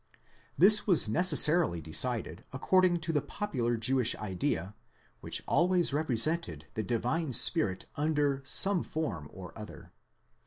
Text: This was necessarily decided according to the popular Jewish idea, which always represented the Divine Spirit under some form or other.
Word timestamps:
This 0.57 0.87
was 0.87 1.07
necessarily 1.07 1.79
decided 1.79 2.43
according 2.51 3.01
to 3.01 3.13
the 3.13 3.21
popular 3.21 3.77
Jewish 3.77 4.15
idea, 4.15 4.73
which 5.19 5.43
always 5.47 5.93
represented 5.93 6.65
the 6.73 6.81
Divine 6.81 7.33
Spirit 7.33 7.85
under 7.95 8.41
some 8.43 8.81
form 8.81 9.29
or 9.31 9.55
other. 9.55 9.91